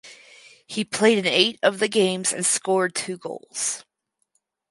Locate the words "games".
1.87-2.33